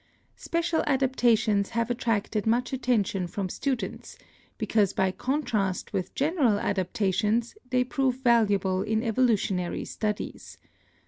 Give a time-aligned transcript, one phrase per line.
[0.37, 4.17] Special adaptations have attracted much attention from students
[4.57, 10.57] because by contrast with general adaptations they prove valuable in evolutionary studies.